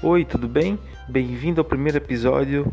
[0.00, 0.78] Oi, tudo bem?
[1.08, 2.72] Bem-vindo ao primeiro episódio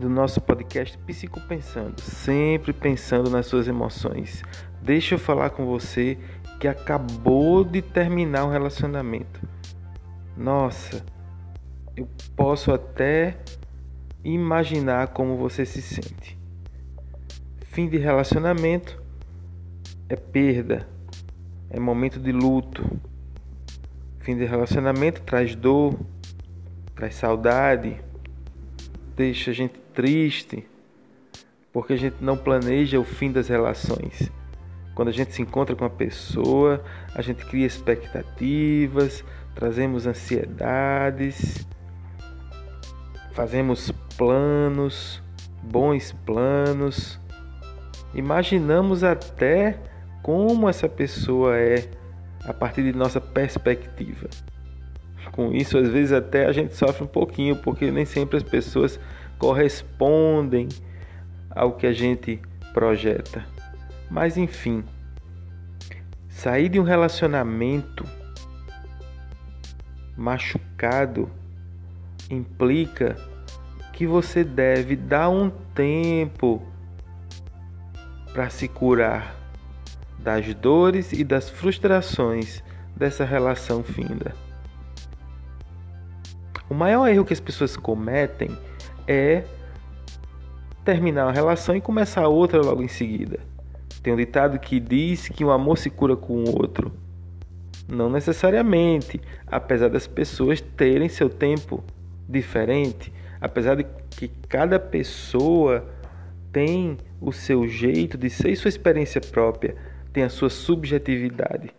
[0.00, 4.42] do nosso podcast Psico Pensando, sempre pensando nas suas emoções.
[4.80, 6.16] Deixa eu falar com você
[6.58, 9.38] que acabou de terminar um relacionamento.
[10.34, 11.04] Nossa,
[11.94, 13.36] eu posso até
[14.24, 16.38] imaginar como você se sente.
[17.66, 18.98] Fim de relacionamento
[20.08, 20.88] é perda,
[21.68, 22.82] é momento de luto.
[24.20, 25.94] Fim de relacionamento traz dor,
[26.94, 27.96] traz saudade,
[29.16, 30.66] deixa a gente triste,
[31.72, 34.30] porque a gente não planeja o fim das relações.
[34.94, 36.84] Quando a gente se encontra com a pessoa,
[37.14, 41.66] a gente cria expectativas, trazemos ansiedades,
[43.32, 45.20] fazemos planos,
[45.62, 47.18] bons planos,
[48.14, 49.78] imaginamos até
[50.22, 51.90] como essa pessoa é
[52.44, 54.28] a partir de nossa perspectiva.
[55.32, 58.98] Com isso, às vezes até a gente sofre um pouquinho, porque nem sempre as pessoas
[59.38, 60.68] correspondem
[61.50, 62.40] ao que a gente
[62.72, 63.44] projeta.
[64.10, 64.84] Mas enfim,
[66.28, 68.04] sair de um relacionamento
[70.16, 71.28] machucado
[72.30, 73.16] implica
[73.92, 76.62] que você deve dar um tempo
[78.32, 79.36] para se curar
[80.18, 82.62] das dores e das frustrações
[82.96, 84.34] dessa relação finda.
[86.74, 88.50] O maior erro que as pessoas cometem
[89.06, 89.44] é
[90.84, 93.38] terminar uma relação e começar outra logo em seguida.
[94.02, 96.90] Tem um ditado que diz que o amor se cura com o outro.
[97.88, 101.84] Não necessariamente, apesar das pessoas terem seu tempo
[102.28, 105.88] diferente, apesar de que cada pessoa
[106.50, 109.76] tem o seu jeito de ser e sua experiência própria,
[110.12, 111.70] tem a sua subjetividade.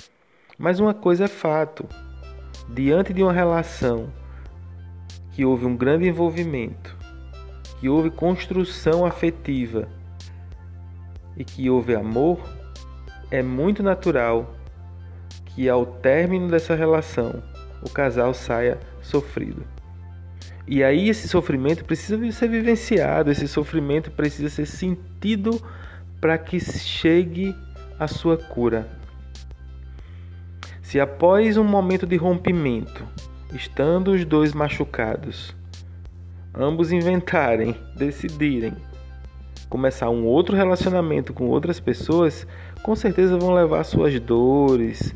[0.58, 1.86] Mas uma coisa é fato:
[2.74, 4.10] diante de uma relação
[5.36, 6.96] que houve um grande envolvimento,
[7.78, 9.86] que houve construção afetiva
[11.36, 12.40] e que houve amor,
[13.30, 14.56] é muito natural
[15.48, 17.44] que ao término dessa relação
[17.82, 19.62] o casal saia sofrido.
[20.66, 25.62] E aí esse sofrimento precisa ser vivenciado, esse sofrimento precisa ser sentido
[26.22, 27.54] para que chegue
[28.00, 28.88] a sua cura.
[30.82, 33.06] Se após um momento de rompimento
[33.54, 35.56] estando os dois machucados,
[36.54, 38.74] ambos inventarem, decidirem
[39.70, 42.48] começar um outro relacionamento com outras pessoas,
[42.84, 45.14] com certeza vão levar suas dores,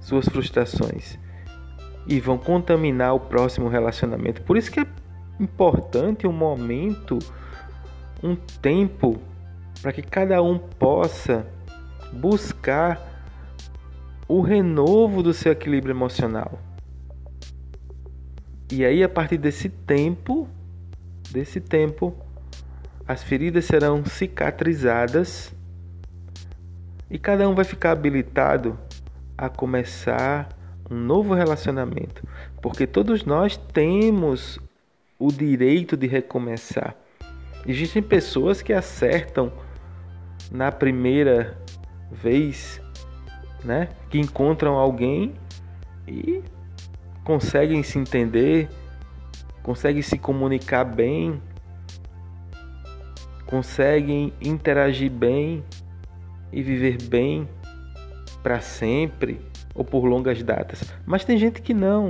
[0.00, 1.18] suas frustrações
[2.06, 4.42] e vão contaminar o próximo relacionamento.
[4.42, 4.86] Por isso que é
[5.40, 7.18] importante um momento,
[8.22, 9.18] um tempo
[9.80, 11.46] para que cada um possa
[12.12, 13.00] buscar
[14.28, 16.58] o renovo do seu equilíbrio emocional.
[18.70, 20.48] E aí, a partir desse tempo,
[21.30, 22.14] desse tempo,
[23.06, 25.54] as feridas serão cicatrizadas
[27.10, 28.78] e cada um vai ficar habilitado
[29.36, 30.48] a começar
[30.90, 32.26] um novo relacionamento,
[32.62, 34.58] porque todos nós temos
[35.18, 36.96] o direito de recomeçar.
[37.66, 39.52] Existem pessoas que acertam
[40.50, 41.58] na primeira
[42.10, 42.80] vez,
[43.64, 43.88] né?
[44.10, 45.34] Que encontram alguém
[46.06, 46.42] e
[47.24, 48.68] conseguem se entender,
[49.62, 51.40] conseguem se comunicar bem,
[53.46, 55.64] conseguem interagir bem
[56.52, 57.48] e viver bem
[58.42, 59.40] para sempre
[59.74, 60.94] ou por longas datas.
[61.06, 62.08] Mas tem gente que não.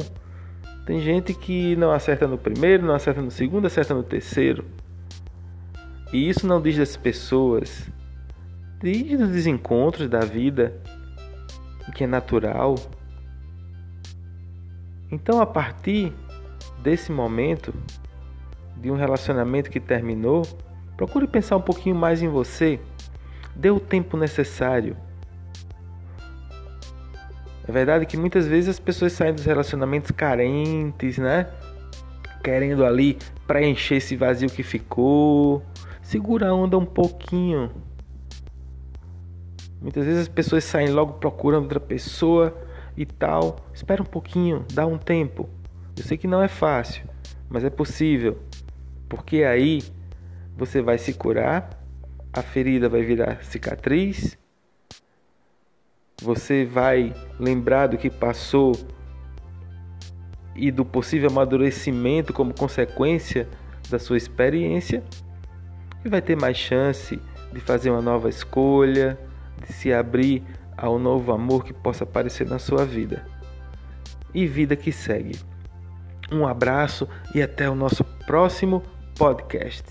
[0.84, 4.64] Tem gente que não acerta no primeiro, não acerta no segundo, acerta no terceiro.
[6.12, 7.88] E isso não diz das pessoas,
[8.82, 10.74] diz dos desencontros da vida,
[11.94, 12.74] que é natural,
[15.14, 16.12] então, a partir
[16.82, 17.72] desse momento,
[18.76, 20.42] de um relacionamento que terminou,
[20.96, 22.80] procure pensar um pouquinho mais em você.
[23.54, 24.96] Dê o tempo necessário.
[27.66, 31.48] É verdade que muitas vezes as pessoas saem dos relacionamentos carentes, né?
[32.42, 35.62] Querendo ali preencher esse vazio que ficou.
[36.02, 37.70] Segura a onda um pouquinho.
[39.80, 42.63] Muitas vezes as pessoas saem logo procurando outra pessoa
[42.96, 43.56] e tal.
[43.72, 45.48] Espera um pouquinho, dá um tempo.
[45.96, 47.04] Eu sei que não é fácil,
[47.48, 48.38] mas é possível.
[49.08, 49.82] Porque aí
[50.56, 51.70] você vai se curar,
[52.32, 54.36] a ferida vai virar cicatriz,
[56.22, 58.72] você vai lembrar do que passou
[60.54, 63.48] e do possível amadurecimento como consequência
[63.90, 65.02] da sua experiência
[66.04, 67.20] e vai ter mais chance
[67.52, 69.18] de fazer uma nova escolha,
[69.64, 70.42] de se abrir
[70.76, 73.26] ao novo amor que possa aparecer na sua vida.
[74.32, 75.38] E vida que segue.
[76.32, 78.82] Um abraço e até o nosso próximo
[79.16, 79.84] podcast.